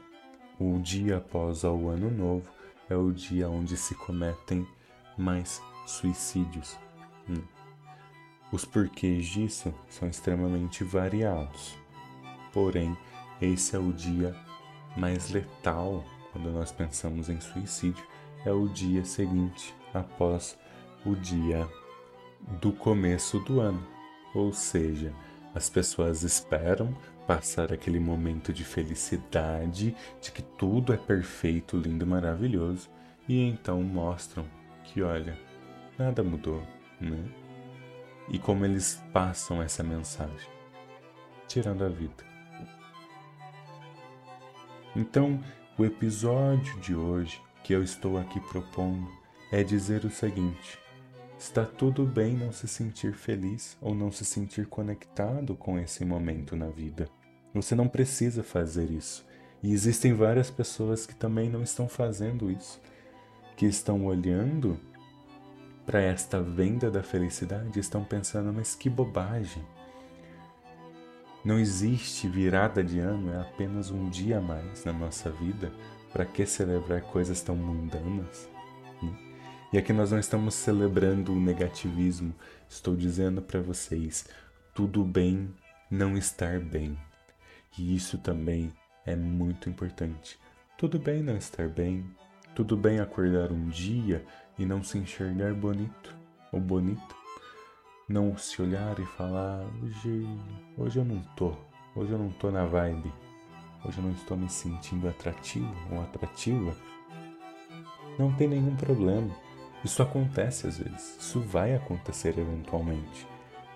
o 0.58 0.78
dia 0.78 1.18
após 1.18 1.64
o 1.64 1.88
ano 1.88 2.10
novo 2.10 2.50
é 2.88 2.96
o 2.96 3.12
dia 3.12 3.48
onde 3.50 3.76
se 3.76 3.94
cometem 3.94 4.66
mais 5.18 5.62
suicídios. 5.86 6.78
Hum. 7.28 7.44
Os 8.50 8.64
porquês 8.64 9.26
disso 9.26 9.74
são 9.90 10.08
extremamente 10.08 10.82
variados. 10.82 11.76
Porém, 12.52 12.96
esse 13.40 13.76
é 13.76 13.78
o 13.78 13.92
dia 13.92 14.34
mais 14.96 15.30
letal 15.30 16.04
quando 16.32 16.50
nós 16.50 16.70
pensamos 16.70 17.28
em 17.28 17.40
suicídio, 17.40 18.04
é 18.44 18.52
o 18.52 18.68
dia 18.68 19.04
seguinte 19.04 19.74
após 19.92 20.58
o 21.04 21.14
dia 21.14 21.68
do 22.60 22.72
começo 22.72 23.38
do 23.40 23.60
ano. 23.60 23.84
Ou 24.34 24.52
seja, 24.52 25.12
as 25.54 25.68
pessoas 25.68 26.22
esperam 26.22 26.96
passar 27.26 27.72
aquele 27.72 27.98
momento 27.98 28.52
de 28.52 28.64
felicidade, 28.64 29.94
de 30.20 30.32
que 30.32 30.42
tudo 30.42 30.92
é 30.92 30.96
perfeito, 30.96 31.76
lindo, 31.76 32.06
maravilhoso, 32.06 32.88
e 33.28 33.42
então 33.42 33.82
mostram 33.82 34.46
que, 34.84 35.02
olha, 35.02 35.38
nada 35.98 36.22
mudou, 36.22 36.62
né? 37.00 37.22
E 38.30 38.38
como 38.38 38.64
eles 38.64 39.02
passam 39.12 39.62
essa 39.62 39.82
mensagem, 39.82 40.48
tirando 41.46 41.84
a 41.84 41.88
vida. 41.88 42.24
Então, 44.96 45.40
o 45.76 45.84
episódio 45.84 46.78
de 46.80 46.94
hoje 46.94 47.40
que 47.62 47.72
eu 47.72 47.82
estou 47.82 48.18
aqui 48.18 48.40
propondo 48.40 49.08
é 49.52 49.62
dizer 49.62 50.04
o 50.04 50.10
seguinte: 50.10 50.78
está 51.38 51.64
tudo 51.64 52.04
bem 52.06 52.34
não 52.34 52.52
se 52.52 52.66
sentir 52.66 53.12
feliz 53.12 53.76
ou 53.80 53.94
não 53.94 54.10
se 54.10 54.24
sentir 54.24 54.66
conectado 54.66 55.54
com 55.54 55.78
esse 55.78 56.04
momento 56.04 56.56
na 56.56 56.68
vida. 56.68 57.08
Você 57.54 57.74
não 57.74 57.88
precisa 57.88 58.42
fazer 58.42 58.90
isso. 58.90 59.26
E 59.62 59.72
existem 59.72 60.12
várias 60.12 60.50
pessoas 60.50 61.04
que 61.04 61.14
também 61.14 61.50
não 61.50 61.62
estão 61.62 61.88
fazendo 61.88 62.50
isso, 62.50 62.80
que 63.56 63.66
estão 63.66 64.06
olhando 64.06 64.78
para 65.84 66.00
esta 66.00 66.40
venda 66.40 66.90
da 66.90 67.02
felicidade 67.02 67.80
estão 67.80 68.04
pensando, 68.04 68.52
mas 68.52 68.74
que 68.74 68.90
bobagem. 68.90 69.64
Não 71.44 71.58
existe 71.58 72.28
virada 72.28 72.82
de 72.82 72.98
ano, 72.98 73.32
é 73.32 73.40
apenas 73.40 73.90
um 73.90 74.08
dia 74.08 74.38
a 74.38 74.40
mais 74.40 74.84
na 74.84 74.92
nossa 74.92 75.30
vida. 75.30 75.72
Para 76.12 76.24
que 76.24 76.46
celebrar 76.46 77.02
coisas 77.02 77.42
tão 77.42 77.54
mundanas? 77.54 78.48
Né? 79.02 79.12
E 79.72 79.78
aqui 79.78 79.92
nós 79.92 80.10
não 80.10 80.18
estamos 80.18 80.54
celebrando 80.54 81.32
o 81.32 81.40
negativismo, 81.40 82.34
estou 82.68 82.96
dizendo 82.96 83.42
para 83.42 83.60
vocês: 83.60 84.26
tudo 84.74 85.04
bem 85.04 85.54
não 85.90 86.16
estar 86.16 86.58
bem. 86.60 86.98
E 87.78 87.94
isso 87.94 88.18
também 88.18 88.72
é 89.04 89.14
muito 89.14 89.68
importante. 89.68 90.38
Tudo 90.76 90.98
bem 90.98 91.22
não 91.22 91.36
estar 91.36 91.68
bem, 91.68 92.04
tudo 92.54 92.76
bem 92.76 93.00
acordar 93.00 93.52
um 93.52 93.68
dia 93.68 94.24
e 94.58 94.64
não 94.64 94.82
se 94.82 94.98
enxergar 94.98 95.54
bonito 95.54 96.16
ou 96.52 96.60
bonita. 96.60 97.17
Não 98.08 98.38
se 98.38 98.62
olhar 98.62 98.98
e 98.98 99.04
falar, 99.04 99.66
hoje, 99.82 100.26
hoje 100.78 100.98
eu 100.98 101.04
não 101.04 101.20
tô, 101.36 101.52
hoje 101.94 102.10
eu 102.10 102.16
não 102.18 102.30
tô 102.30 102.50
na 102.50 102.64
vibe, 102.64 103.12
hoje 103.84 103.98
eu 103.98 104.04
não 104.04 104.12
estou 104.12 104.34
me 104.34 104.48
sentindo 104.48 105.06
atrativo 105.06 105.70
ou 105.92 106.00
atrativa. 106.00 106.74
Não 108.18 108.34
tem 108.34 108.48
nenhum 108.48 108.74
problema. 108.76 109.30
Isso 109.84 110.02
acontece 110.02 110.66
às 110.66 110.78
vezes, 110.78 111.18
isso 111.20 111.38
vai 111.38 111.74
acontecer 111.74 112.38
eventualmente, 112.38 113.28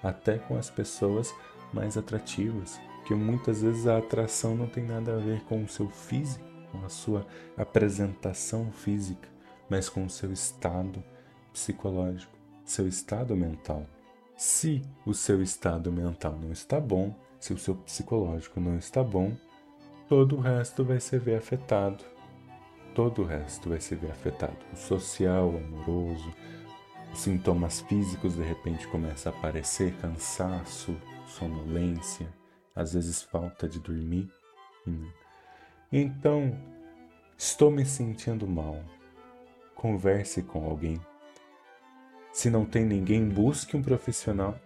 até 0.03 0.39
com 0.39 0.57
as 0.57 0.71
pessoas 0.71 1.35
mais 1.71 1.99
atrativas, 1.99 2.81
que 3.05 3.15
muitas 3.15 3.61
vezes 3.61 3.87
a 3.87 3.99
atração 3.99 4.57
não 4.57 4.67
tem 4.67 4.87
nada 4.87 5.15
a 5.15 5.19
ver 5.19 5.43
com 5.43 5.63
o 5.63 5.69
seu 5.69 5.91
físico, 5.91 6.43
com 6.71 6.83
a 6.87 6.89
sua 6.89 7.27
apresentação 7.55 8.73
física, 8.73 9.29
mas 9.69 9.91
com 9.91 10.07
o 10.07 10.11
seu 10.11 10.33
estado 10.33 11.05
psicológico, 11.53 12.33
seu 12.65 12.89
estado 12.89 13.37
mental. 13.37 13.87
Se 14.45 14.83
o 15.07 15.15
seu 15.15 15.41
estado 15.41 15.93
mental 15.93 16.37
não 16.37 16.51
está 16.51 16.81
bom, 16.81 17.15
se 17.39 17.53
o 17.53 17.59
seu 17.59 17.77
psicológico 17.77 18.59
não 18.59 18.77
está 18.77 19.01
bom, 19.01 19.37
todo 20.09 20.35
o 20.35 20.41
resto 20.41 20.85
vai 20.85 20.99
se 20.99 21.17
ver 21.17 21.37
afetado. 21.37 22.03
Todo 22.93 23.23
o 23.23 23.25
resto 23.25 23.69
vai 23.69 23.81
se 23.81 23.95
ver 23.95 24.11
afetado. 24.11 24.57
O 24.73 24.77
social, 24.77 25.49
o 25.49 25.59
amoroso, 25.59 26.35
os 27.13 27.21
sintomas 27.21 27.83
físicos 27.83 28.35
de 28.35 28.43
repente 28.43 28.89
começam 28.89 29.33
a 29.33 29.37
aparecer, 29.37 29.95
cansaço, 29.99 30.93
sonolência, 31.25 32.29
às 32.75 32.95
vezes 32.95 33.23
falta 33.23 33.69
de 33.69 33.79
dormir. 33.79 34.29
Né? 34.85 35.09
Então, 35.93 36.59
estou 37.39 37.71
me 37.71 37.87
sentindo 37.87 38.49
mal 38.49 38.83
converse 39.77 40.43
com 40.43 40.65
alguém. 40.65 41.01
Se 42.33 42.49
não 42.49 42.65
tem 42.65 42.85
ninguém, 42.85 43.29
busque 43.29 43.77
um 43.77 43.83
profissional 43.83 44.59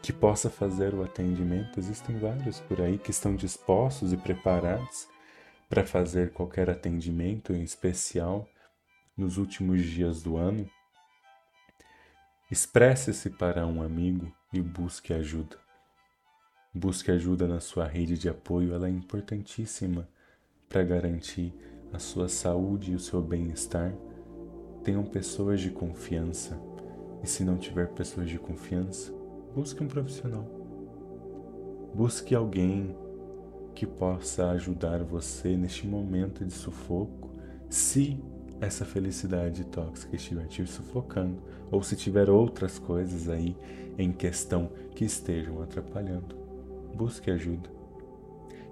que 0.00 0.12
possa 0.12 0.48
fazer 0.48 0.94
o 0.94 1.02
atendimento. 1.02 1.78
Existem 1.78 2.18
vários 2.18 2.60
por 2.60 2.80
aí 2.80 2.96
que 2.96 3.10
estão 3.10 3.36
dispostos 3.36 4.12
e 4.12 4.16
preparados 4.16 5.06
para 5.68 5.84
fazer 5.84 6.32
qualquer 6.32 6.70
atendimento 6.70 7.52
em 7.52 7.62
especial 7.62 8.48
nos 9.16 9.36
últimos 9.36 9.84
dias 9.84 10.22
do 10.22 10.36
ano. 10.36 10.68
Expresse-se 12.50 13.30
para 13.30 13.66
um 13.66 13.82
amigo 13.82 14.32
e 14.52 14.60
busque 14.60 15.12
ajuda. 15.12 15.58
Busque 16.72 17.10
ajuda 17.10 17.46
na 17.46 17.60
sua 17.60 17.86
rede 17.86 18.16
de 18.16 18.28
apoio, 18.28 18.74
ela 18.74 18.86
é 18.86 18.90
importantíssima 18.90 20.08
para 20.68 20.84
garantir 20.84 21.52
a 21.92 21.98
sua 21.98 22.28
saúde 22.28 22.92
e 22.92 22.94
o 22.94 23.00
seu 23.00 23.20
bem-estar 23.20 23.92
Tenham 24.86 25.02
pessoas 25.02 25.60
de 25.60 25.70
confiança. 25.70 26.56
E 27.26 27.28
se 27.28 27.42
não 27.42 27.56
tiver 27.56 27.88
pessoas 27.88 28.28
de 28.28 28.38
confiança, 28.38 29.12
busque 29.52 29.82
um 29.82 29.88
profissional. 29.88 30.46
Busque 31.92 32.36
alguém 32.36 32.96
que 33.74 33.84
possa 33.84 34.50
ajudar 34.50 35.02
você 35.02 35.56
neste 35.56 35.88
momento 35.88 36.44
de 36.44 36.52
sufoco, 36.52 37.28
se 37.68 38.22
essa 38.60 38.84
felicidade 38.84 39.64
tóxica 39.64 40.14
estiver 40.14 40.46
te 40.46 40.64
sufocando, 40.68 41.42
ou 41.68 41.82
se 41.82 41.96
tiver 41.96 42.30
outras 42.30 42.78
coisas 42.78 43.28
aí 43.28 43.56
em 43.98 44.12
questão 44.12 44.70
que 44.94 45.04
estejam 45.04 45.60
atrapalhando. 45.60 46.36
Busque 46.94 47.28
ajuda. 47.28 47.68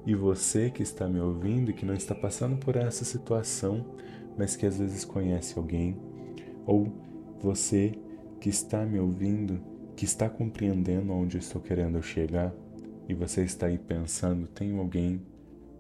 E 0.07 0.15
você 0.15 0.71
que 0.71 0.85
está 0.85 1.09
me 1.09 1.19
ouvindo 1.19 1.73
e 1.73 1.75
que 1.75 1.85
não 1.85 1.95
está 1.95 2.15
passando 2.15 2.57
por 2.59 2.77
essa 2.77 3.05
situação, 3.05 3.85
mas 4.39 4.55
que 4.55 4.65
às 4.65 4.79
vezes 4.79 5.05
conhece 5.05 5.59
alguém, 5.59 6.01
ou 6.65 6.87
você 7.41 7.99
que 8.45 8.51
está 8.51 8.85
me 8.85 9.01
ouvindo, 9.01 9.59
que 9.97 10.05
está 10.05 10.29
compreendendo 10.29 11.15
onde 11.15 11.39
estou 11.39 11.63
querendo 11.63 12.03
chegar, 12.03 12.53
e 13.09 13.15
você 13.15 13.43
está 13.43 13.69
aí 13.69 13.79
pensando, 13.79 14.47
tem 14.47 14.79
alguém 14.79 15.23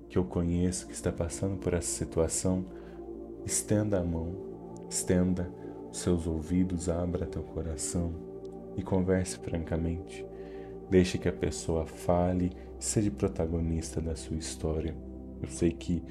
que 0.08 0.16
eu 0.16 0.24
conheço 0.24 0.86
que 0.86 0.94
está 0.94 1.12
passando 1.12 1.58
por 1.58 1.74
essa 1.74 1.90
situação, 1.90 2.64
estenda 3.44 4.00
a 4.00 4.02
mão, 4.02 4.34
estenda 4.88 5.46
seus 5.92 6.26
ouvidos, 6.26 6.88
abra 6.88 7.26
teu 7.26 7.42
coração 7.42 8.14
e 8.78 8.82
converse 8.82 9.36
francamente. 9.40 10.24
Deixe 10.88 11.18
que 11.18 11.28
a 11.28 11.32
pessoa 11.34 11.84
fale, 11.84 12.50
seja 12.78 13.10
protagonista 13.10 14.00
da 14.00 14.16
sua 14.16 14.38
história. 14.38 14.96
Eu 15.42 15.50
sei 15.50 15.70
que 15.70 16.02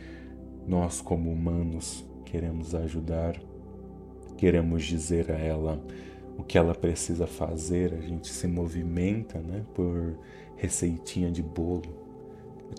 nós, 0.67 1.01
como 1.01 1.31
humanos, 1.31 2.07
queremos 2.25 2.75
ajudar, 2.75 3.41
queremos 4.37 4.83
dizer 4.83 5.31
a 5.31 5.35
ela 5.35 5.83
o 6.37 6.43
que 6.43 6.57
ela 6.57 6.73
precisa 6.73 7.27
fazer, 7.27 7.93
a 7.93 8.01
gente 8.01 8.27
se 8.29 8.47
movimenta 8.47 9.39
né, 9.39 9.63
por 9.73 10.17
receitinha 10.55 11.31
de 11.31 11.43
bolo. 11.43 12.03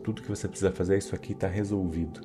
Tudo 0.03 0.23
que 0.23 0.29
você 0.29 0.49
precisa 0.49 0.73
fazer, 0.73 0.99
isso 0.99 1.15
aqui 1.15 1.33
está 1.33 1.47
resolvido. 1.47 2.21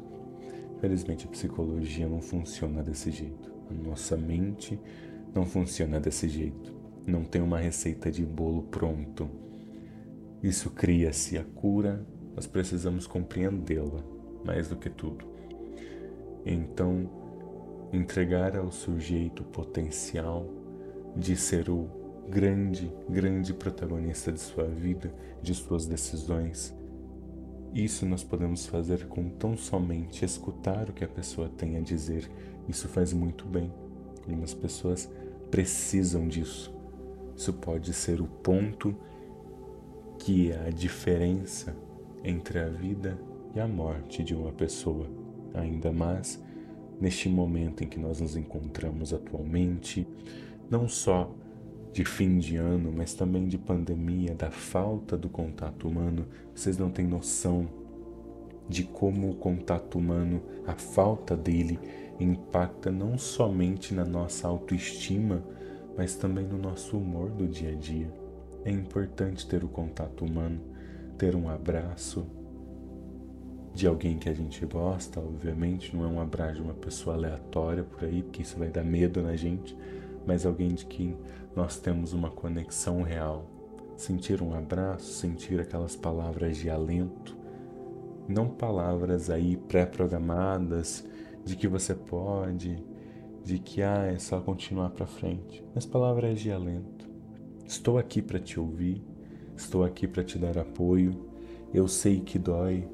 Felizmente 0.79 1.25
a 1.25 1.29
psicologia 1.29 2.07
não 2.07 2.21
funciona 2.21 2.81
desse 2.81 3.11
jeito. 3.11 3.51
A 3.69 3.73
nossa 3.73 4.17
mente 4.17 4.79
não 5.33 5.45
funciona 5.45 5.99
desse 5.99 6.27
jeito. 6.27 6.73
Não 7.05 7.23
tem 7.23 7.41
uma 7.41 7.59
receita 7.59 8.11
de 8.11 8.25
bolo 8.25 8.63
pronto. 8.63 9.29
Isso 10.41 10.69
cria-se 10.71 11.37
a 11.37 11.43
cura, 11.43 12.05
nós 12.35 12.47
precisamos 12.47 13.05
compreendê-la 13.05 14.03
mais 14.45 14.69
do 14.69 14.77
que 14.77 14.89
tudo. 14.89 15.25
Então, 16.45 17.09
entregar 17.91 18.55
ao 18.55 18.71
sujeito 18.71 19.43
potencial 19.43 20.58
de 21.15 21.35
ser 21.35 21.69
o 21.69 21.87
grande, 22.29 22.91
grande 23.09 23.53
protagonista 23.53 24.31
de 24.31 24.39
sua 24.39 24.65
vida, 24.65 25.13
de 25.41 25.53
suas 25.53 25.85
decisões. 25.85 26.73
Isso 27.73 28.05
nós 28.05 28.23
podemos 28.23 28.65
fazer 28.65 29.07
com 29.07 29.29
tão 29.29 29.57
somente 29.57 30.25
escutar 30.25 30.89
o 30.89 30.93
que 30.93 31.03
a 31.03 31.07
pessoa 31.07 31.49
tem 31.49 31.77
a 31.77 31.81
dizer. 31.81 32.29
Isso 32.67 32.87
faz 32.87 33.13
muito 33.13 33.45
bem. 33.45 33.71
Algumas 34.21 34.53
pessoas 34.53 35.09
precisam 35.51 36.27
disso. 36.27 36.73
Isso 37.35 37.53
pode 37.53 37.93
ser 37.93 38.21
o 38.21 38.27
ponto 38.27 38.95
que 40.19 40.51
é 40.51 40.67
a 40.67 40.69
diferença 40.69 41.75
entre 42.23 42.59
a 42.59 42.67
vida 42.67 43.17
e 43.55 43.59
a 43.59 43.67
morte 43.67 44.23
de 44.23 44.35
uma 44.35 44.51
pessoa. 44.51 45.07
Ainda 45.53 45.91
mais 45.91 46.39
neste 46.99 47.29
momento 47.29 47.83
em 47.83 47.87
que 47.87 47.99
nós 47.99 48.19
nos 48.19 48.35
encontramos 48.35 49.13
atualmente, 49.13 50.05
não 50.69 50.87
só 50.87 51.33
de 51.91 52.05
fim 52.05 52.37
de 52.37 52.55
ano, 52.55 52.93
mas 52.95 53.13
também 53.13 53.47
de 53.47 53.57
pandemia, 53.57 54.35
da 54.35 54.51
falta 54.51 55.17
do 55.17 55.27
contato 55.27 55.87
humano, 55.87 56.27
vocês 56.53 56.77
não 56.77 56.89
têm 56.89 57.07
noção 57.07 57.67
de 58.67 58.83
como 58.83 59.31
o 59.31 59.35
contato 59.35 59.97
humano, 59.97 60.41
a 60.67 60.75
falta 60.75 61.35
dele, 61.35 61.79
impacta 62.19 62.91
não 62.91 63.17
somente 63.17 63.93
na 63.93 64.05
nossa 64.05 64.47
autoestima, 64.47 65.43
mas 65.97 66.15
também 66.15 66.45
no 66.45 66.57
nosso 66.57 66.97
humor 66.97 67.31
do 67.31 67.47
dia 67.47 67.71
a 67.71 67.75
dia. 67.75 68.13
É 68.63 68.71
importante 68.71 69.47
ter 69.47 69.63
o 69.63 69.67
contato 69.67 70.23
humano, 70.23 70.61
ter 71.17 71.35
um 71.35 71.49
abraço 71.49 72.27
de 73.73 73.87
alguém 73.87 74.17
que 74.17 74.29
a 74.29 74.33
gente 74.33 74.63
gosta, 74.65 75.19
obviamente, 75.19 75.95
não 75.95 76.03
é 76.03 76.07
um 76.07 76.21
abraço 76.21 76.55
de 76.55 76.61
uma 76.61 76.73
pessoa 76.73 77.15
aleatória 77.15 77.83
por 77.83 78.03
aí, 78.03 78.21
porque 78.21 78.43
isso 78.43 78.57
vai 78.59 78.69
dar 78.69 78.83
medo 78.83 79.21
na 79.21 79.35
gente 79.35 79.75
mas 80.29 80.45
alguém 80.45 80.75
de 80.75 80.85
quem 80.85 81.17
nós 81.55 81.79
temos 81.79 82.13
uma 82.13 82.29
conexão 82.29 83.01
real. 83.01 83.49
Sentir 83.97 84.43
um 84.43 84.53
abraço, 84.53 85.11
sentir 85.13 85.59
aquelas 85.59 85.95
palavras 85.95 86.55
de 86.57 86.69
alento, 86.69 87.35
não 88.27 88.47
palavras 88.47 89.31
aí 89.31 89.57
pré-programadas 89.57 91.03
de 91.43 91.55
que 91.55 91.67
você 91.67 91.95
pode, 91.95 92.77
de 93.43 93.57
que 93.57 93.81
ah, 93.81 94.05
é 94.05 94.19
só 94.19 94.39
continuar 94.39 94.91
para 94.91 95.07
frente, 95.07 95.65
mas 95.73 95.83
palavras 95.87 96.39
de 96.39 96.51
alento. 96.51 97.09
Estou 97.65 97.97
aqui 97.97 98.21
para 98.21 98.39
te 98.39 98.59
ouvir, 98.59 99.03
estou 99.57 99.83
aqui 99.83 100.07
para 100.07 100.23
te 100.23 100.37
dar 100.37 100.59
apoio. 100.59 101.27
Eu 101.73 101.87
sei 101.87 102.19
que 102.19 102.37
dói, 102.37 102.87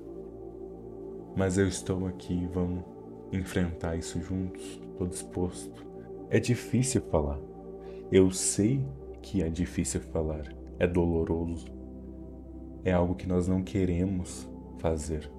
mas 1.35 1.57
eu 1.57 1.67
estou 1.67 2.07
aqui, 2.07 2.47
vamos 2.53 2.85
enfrentar 3.29 3.97
isso 3.97 4.21
juntos, 4.21 4.79
estou 4.93 5.05
disposto. 5.05 5.84
É 6.35 6.39
difícil 6.41 6.99
falar. 6.99 7.39
Eu 8.11 8.29
sei 8.29 8.85
que 9.21 9.41
é 9.41 9.47
difícil 9.47 10.01
falar. 10.01 10.53
É 10.77 10.85
doloroso. 10.85 11.65
É 12.83 12.91
algo 12.91 13.15
que 13.15 13.25
nós 13.25 13.47
não 13.47 13.63
queremos 13.63 14.45
fazer. 14.79 15.31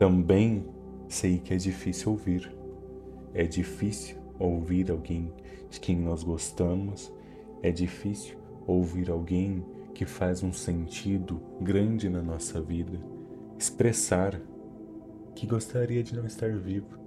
Também 0.00 0.66
sei 1.08 1.38
que 1.38 1.54
é 1.54 1.56
difícil 1.56 2.10
ouvir. 2.10 2.52
É 3.32 3.44
difícil 3.44 4.16
ouvir 4.36 4.90
alguém 4.90 5.32
de 5.70 5.78
quem 5.78 5.96
nós 5.96 6.24
gostamos. 6.24 7.12
É 7.62 7.70
difícil 7.70 8.36
ouvir 8.66 9.12
alguém 9.12 9.64
que 9.94 10.04
faz 10.04 10.42
um 10.42 10.52
sentido 10.52 11.40
grande 11.60 12.10
na 12.10 12.20
nossa 12.20 12.60
vida. 12.60 12.98
Expressar 13.56 14.40
que 15.36 15.46
gostaria 15.46 16.02
de 16.02 16.16
não 16.16 16.26
estar 16.26 16.50
vivo, 16.50 16.98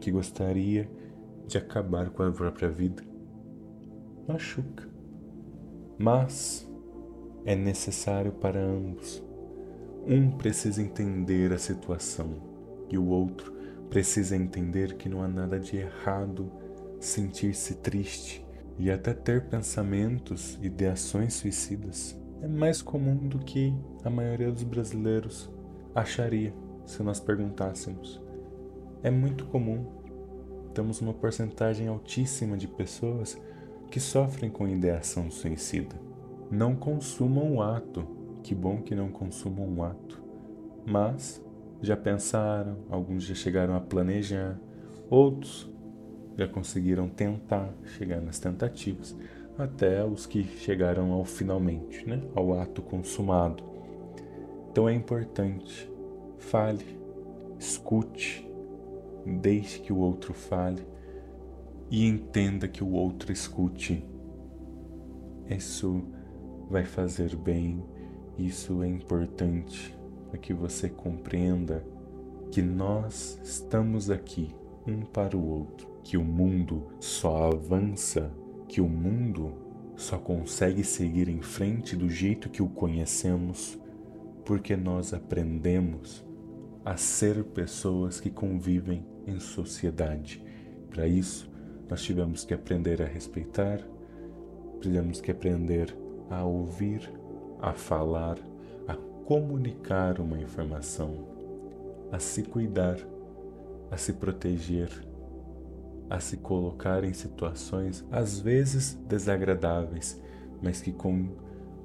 que 0.00 0.10
gostaria 0.10 0.88
de 1.52 1.58
acabar 1.58 2.08
com 2.08 2.22
a 2.22 2.32
própria 2.32 2.70
vida. 2.70 3.02
Machuca. 4.26 4.88
Mas 5.98 6.66
é 7.44 7.54
necessário 7.54 8.32
para 8.32 8.58
ambos. 8.58 9.22
Um 10.06 10.30
precisa 10.30 10.80
entender 10.80 11.52
a 11.52 11.58
situação 11.58 12.30
e 12.90 12.96
o 12.96 13.06
outro 13.06 13.52
precisa 13.90 14.34
entender 14.34 14.96
que 14.96 15.08
não 15.08 15.22
há 15.22 15.28
nada 15.28 15.60
de 15.60 15.76
errado 15.76 16.50
sentir-se 16.98 17.74
triste 17.74 18.44
e 18.78 18.90
até 18.90 19.12
ter 19.12 19.48
pensamentos 19.48 20.58
e 20.62 20.66
ideações 20.66 21.34
suicidas. 21.34 22.18
É 22.40 22.48
mais 22.48 22.80
comum 22.80 23.28
do 23.28 23.38
que 23.38 23.74
a 24.02 24.08
maioria 24.08 24.50
dos 24.50 24.62
brasileiros 24.62 25.52
acharia 25.94 26.54
se 26.86 27.02
nós 27.02 27.20
perguntássemos. 27.20 28.20
É 29.02 29.10
muito 29.10 29.44
comum 29.46 30.01
temos 30.72 31.00
uma 31.00 31.12
porcentagem 31.12 31.86
altíssima 31.88 32.56
de 32.56 32.66
pessoas 32.66 33.40
que 33.90 34.00
sofrem 34.00 34.50
com 34.50 34.66
ideação 34.66 35.30
suicida. 35.30 35.94
Não 36.50 36.74
consumam 36.74 37.56
o 37.56 37.62
ato, 37.62 38.06
que 38.42 38.54
bom 38.54 38.80
que 38.82 38.94
não 38.94 39.10
consumam 39.10 39.68
o 39.76 39.82
ato, 39.82 40.22
mas 40.84 41.42
já 41.80 41.96
pensaram, 41.96 42.78
alguns 42.90 43.24
já 43.24 43.34
chegaram 43.34 43.74
a 43.74 43.80
planejar, 43.80 44.58
outros 45.10 45.70
já 46.36 46.48
conseguiram 46.48 47.08
tentar 47.08 47.72
chegar 47.96 48.20
nas 48.20 48.38
tentativas, 48.38 49.16
até 49.58 50.04
os 50.04 50.24
que 50.24 50.42
chegaram 50.44 51.12
ao 51.12 51.24
finalmente, 51.24 52.08
né, 52.08 52.22
ao 52.34 52.58
ato 52.58 52.80
consumado. 52.80 53.62
Então 54.70 54.88
é 54.88 54.94
importante, 54.94 55.90
fale, 56.38 56.98
escute, 57.58 58.50
Deixe 59.26 59.80
que 59.80 59.92
o 59.92 59.98
outro 59.98 60.34
fale 60.34 60.86
e 61.90 62.06
entenda 62.06 62.66
que 62.66 62.82
o 62.82 62.90
outro 62.92 63.32
escute. 63.32 64.04
Isso 65.48 66.02
vai 66.70 66.84
fazer 66.84 67.36
bem, 67.36 67.84
isso 68.38 68.82
é 68.82 68.88
importante 68.88 69.96
para 70.28 70.38
que 70.38 70.54
você 70.54 70.88
compreenda 70.88 71.84
que 72.50 72.62
nós 72.62 73.38
estamos 73.42 74.10
aqui 74.10 74.54
um 74.86 75.02
para 75.02 75.36
o 75.36 75.46
outro, 75.46 75.88
que 76.02 76.16
o 76.16 76.24
mundo 76.24 76.88
só 76.98 77.48
avança, 77.52 78.32
que 78.66 78.80
o 78.80 78.88
mundo 78.88 79.52
só 79.96 80.18
consegue 80.18 80.82
seguir 80.82 81.28
em 81.28 81.42
frente 81.42 81.94
do 81.94 82.08
jeito 82.08 82.48
que 82.48 82.62
o 82.62 82.68
conhecemos 82.68 83.78
porque 84.44 84.76
nós 84.76 85.14
aprendemos 85.14 86.24
a 86.84 86.96
ser 86.96 87.44
pessoas 87.44 88.20
que 88.20 88.30
convivem 88.30 89.06
em 89.26 89.38
sociedade. 89.38 90.44
Para 90.90 91.06
isso, 91.06 91.50
nós 91.88 92.02
tivemos 92.02 92.44
que 92.44 92.54
aprender 92.54 93.02
a 93.02 93.06
respeitar, 93.06 93.80
tivemos 94.80 95.20
que 95.20 95.30
aprender 95.30 95.94
a 96.30 96.44
ouvir, 96.44 97.10
a 97.60 97.72
falar, 97.72 98.38
a 98.88 98.94
comunicar 99.26 100.20
uma 100.20 100.38
informação, 100.38 101.28
a 102.10 102.18
se 102.18 102.42
cuidar, 102.42 102.98
a 103.90 103.96
se 103.96 104.14
proteger, 104.14 104.90
a 106.08 106.20
se 106.20 106.36
colocar 106.38 107.04
em 107.04 107.12
situações 107.12 108.04
às 108.10 108.38
vezes 108.38 108.98
desagradáveis, 109.08 110.20
mas 110.62 110.80
que 110.80 110.92
com 110.92 111.28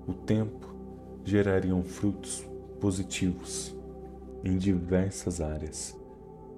o 0.07 0.13
tempo 0.13 0.75
gerariam 1.23 1.83
frutos 1.83 2.45
positivos 2.79 3.75
em 4.43 4.57
diversas 4.57 5.41
áreas. 5.41 5.97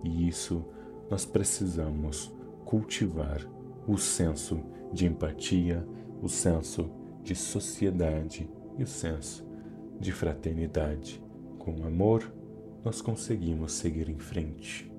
E 0.03 0.27
isso 0.27 0.65
nós 1.09 1.25
precisamos 1.25 2.31
cultivar 2.65 3.45
o 3.87 3.97
senso 3.97 4.59
de 4.93 5.05
empatia, 5.05 5.85
o 6.21 6.27
senso 6.27 6.89
de 7.23 7.35
sociedade 7.35 8.49
e 8.77 8.83
o 8.83 8.87
senso 8.87 9.45
de 9.99 10.11
fraternidade. 10.11 11.23
Com 11.57 11.83
amor, 11.85 12.31
nós 12.83 13.01
conseguimos 13.01 13.73
seguir 13.73 14.09
em 14.09 14.17
frente. 14.17 14.89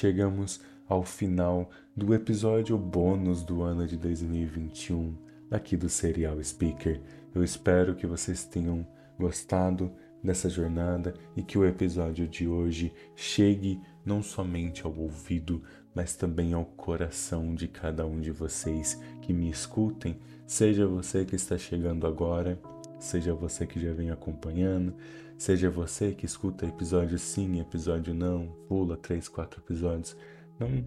chegamos 0.00 0.62
ao 0.88 1.02
final 1.04 1.68
do 1.94 2.14
episódio 2.14 2.78
bônus 2.78 3.44
do 3.44 3.60
ano 3.60 3.86
de 3.86 3.98
2021 3.98 5.14
aqui 5.50 5.76
do 5.76 5.90
Serial 5.90 6.42
Speaker. 6.42 6.98
Eu 7.34 7.44
espero 7.44 7.94
que 7.94 8.06
vocês 8.06 8.44
tenham 8.46 8.86
gostado 9.18 9.92
dessa 10.22 10.48
jornada 10.48 11.14
e 11.36 11.42
que 11.42 11.58
o 11.58 11.64
episódio 11.64 12.28
de 12.28 12.46
hoje 12.46 12.92
chegue 13.14 13.80
não 14.04 14.22
somente 14.22 14.84
ao 14.84 14.94
ouvido, 14.96 15.62
mas 15.94 16.14
também 16.14 16.52
ao 16.52 16.64
coração 16.64 17.54
de 17.54 17.66
cada 17.68 18.06
um 18.06 18.20
de 18.20 18.30
vocês 18.30 19.00
que 19.22 19.32
me 19.32 19.50
escutem, 19.50 20.18
seja 20.46 20.86
você 20.86 21.24
que 21.24 21.36
está 21.36 21.56
chegando 21.56 22.06
agora, 22.06 22.60
seja 22.98 23.34
você 23.34 23.66
que 23.66 23.80
já 23.80 23.92
vem 23.92 24.10
acompanhando, 24.10 24.94
seja 25.38 25.70
você 25.70 26.12
que 26.12 26.26
escuta 26.26 26.66
episódio 26.66 27.18
sim, 27.18 27.60
episódio 27.60 28.14
não, 28.14 28.48
pula 28.68 28.96
três, 28.96 29.28
quatro 29.28 29.60
episódios, 29.60 30.16
não 30.58 30.84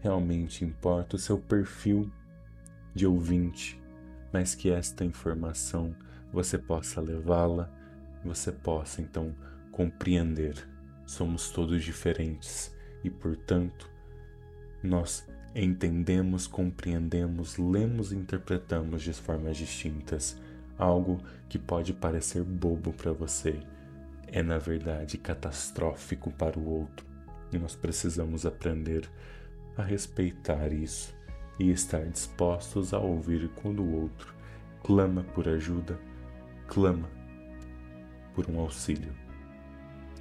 realmente 0.00 0.64
importa 0.64 1.16
o 1.16 1.18
seu 1.18 1.38
perfil 1.38 2.10
de 2.94 3.06
ouvinte, 3.06 3.80
mas 4.30 4.54
que 4.54 4.70
esta 4.70 5.04
informação 5.04 5.96
você 6.30 6.58
possa 6.58 7.00
levá-la, 7.00 7.72
você 8.24 8.50
possa 8.50 9.00
então 9.00 9.34
compreender. 9.70 10.56
Somos 11.06 11.50
todos 11.50 11.84
diferentes 11.84 12.74
e, 13.02 13.10
portanto, 13.10 13.90
nós 14.82 15.26
entendemos, 15.54 16.46
compreendemos, 16.46 17.58
lemos 17.58 18.12
e 18.12 18.16
interpretamos 18.16 19.02
de 19.02 19.12
formas 19.12 19.56
distintas. 19.56 20.40
Algo 20.76 21.20
que 21.48 21.58
pode 21.58 21.92
parecer 21.92 22.42
bobo 22.42 22.92
para 22.92 23.12
você 23.12 23.60
é, 24.26 24.42
na 24.42 24.58
verdade, 24.58 25.18
catastrófico 25.18 26.32
para 26.32 26.58
o 26.58 26.68
outro. 26.68 27.06
E 27.52 27.58
nós 27.58 27.76
precisamos 27.76 28.44
aprender 28.44 29.08
a 29.76 29.82
respeitar 29.82 30.72
isso 30.72 31.14
e 31.58 31.70
estar 31.70 32.04
dispostos 32.06 32.92
a 32.92 32.98
ouvir 32.98 33.48
quando 33.54 33.82
o 33.82 34.02
outro 34.02 34.34
clama 34.82 35.22
por 35.22 35.48
ajuda, 35.48 35.98
clama 36.66 37.08
por 38.34 38.50
um 38.50 38.58
auxílio. 38.58 39.12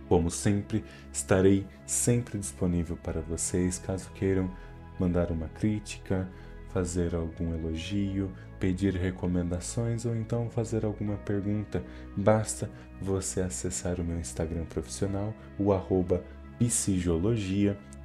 Como 0.07 0.29
sempre, 0.29 0.83
estarei 1.11 1.65
sempre 1.85 2.37
disponível 2.37 2.97
para 2.97 3.21
vocês 3.21 3.79
caso 3.79 4.11
queiram 4.11 4.51
mandar 4.99 5.31
uma 5.31 5.47
crítica, 5.47 6.29
fazer 6.69 7.15
algum 7.15 7.53
elogio, 7.53 8.31
pedir 8.59 8.95
recomendações 8.95 10.05
ou 10.05 10.15
então 10.15 10.49
fazer 10.49 10.85
alguma 10.85 11.17
pergunta. 11.17 11.83
Basta 12.15 12.69
você 13.01 13.41
acessar 13.41 13.99
o 13.99 14.03
meu 14.03 14.19
Instagram 14.19 14.65
profissional, 14.65 15.33
o 15.57 15.71
arroba 15.73 16.23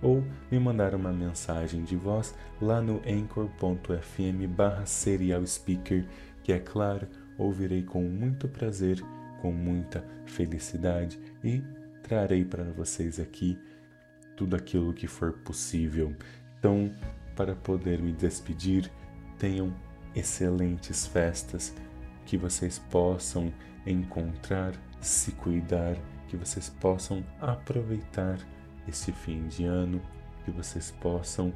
ou 0.02 0.24
me 0.50 0.58
mandar 0.58 0.94
uma 0.94 1.12
mensagem 1.12 1.82
de 1.84 1.96
voz 1.96 2.34
lá 2.60 2.80
no 2.80 3.00
anchor.fm 3.06 4.46
barra 4.48 4.86
serial 4.86 5.44
speaker, 5.46 6.04
que 6.42 6.52
é 6.52 6.58
claro, 6.58 7.06
ouvirei 7.36 7.82
com 7.82 8.02
muito 8.02 8.48
prazer, 8.48 9.02
com 9.40 9.52
muita 9.52 10.04
felicidade 10.26 11.18
e 11.42 11.62
trarei 12.02 12.44
para 12.44 12.64
vocês 12.64 13.18
aqui 13.18 13.58
tudo 14.36 14.54
aquilo 14.54 14.92
que 14.92 15.06
for 15.06 15.32
possível. 15.32 16.14
Então, 16.58 16.92
para 17.34 17.54
poder 17.54 18.00
me 18.00 18.12
despedir, 18.12 18.90
tenham 19.38 19.74
excelentes 20.14 21.06
festas, 21.06 21.74
que 22.24 22.36
vocês 22.36 22.78
possam 22.78 23.52
encontrar, 23.86 24.74
se 25.00 25.32
cuidar, 25.32 25.96
que 26.28 26.36
vocês 26.36 26.68
possam 26.68 27.24
aproveitar 27.40 28.38
esse 28.86 29.12
fim 29.12 29.46
de 29.48 29.64
ano, 29.64 30.00
que 30.44 30.50
vocês 30.50 30.90
possam 31.00 31.52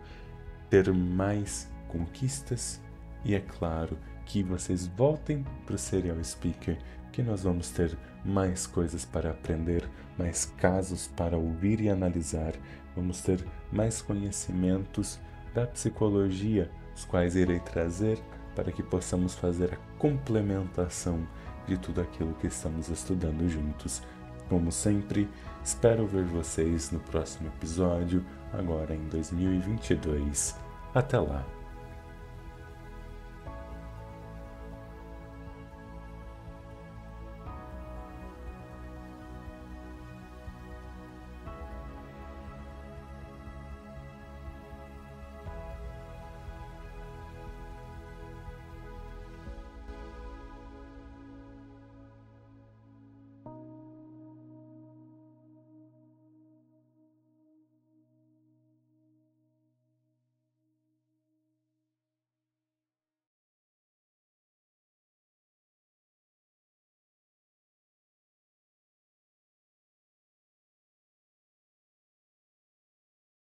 ter 0.70 0.92
mais 0.92 1.70
conquistas 1.88 2.80
e, 3.24 3.34
é 3.34 3.40
claro, 3.40 3.98
que 4.24 4.42
vocês 4.42 4.86
voltem 4.86 5.44
para 5.66 5.74
o 5.74 5.78
Serial 5.78 6.22
Speaker, 6.24 6.78
que 7.12 7.22
nós 7.22 7.42
vamos 7.42 7.68
ter 7.70 7.96
mais 8.24 8.66
coisas 8.66 9.04
para 9.04 9.30
aprender, 9.30 9.88
mais 10.18 10.46
casos 10.56 11.08
para 11.08 11.36
ouvir 11.36 11.80
e 11.80 11.88
analisar, 11.88 12.54
vamos 12.96 13.20
ter 13.20 13.44
mais 13.70 14.00
conhecimentos 14.00 15.20
da 15.54 15.66
psicologia, 15.66 16.70
os 16.96 17.04
quais 17.04 17.36
irei 17.36 17.60
trazer 17.60 18.18
para 18.54 18.72
que 18.72 18.82
possamos 18.82 19.34
fazer 19.34 19.74
a 19.74 19.98
complementação 19.98 21.26
de 21.66 21.78
tudo 21.78 22.00
aquilo 22.00 22.34
que 22.34 22.46
estamos 22.46 22.88
estudando 22.88 23.48
juntos. 23.48 24.02
Como 24.48 24.70
sempre, 24.70 25.28
espero 25.64 26.06
ver 26.06 26.24
vocês 26.24 26.90
no 26.90 27.00
próximo 27.00 27.48
episódio, 27.48 28.24
agora 28.52 28.94
em 28.94 29.08
2022. 29.08 30.56
Até 30.94 31.18
lá! 31.18 31.61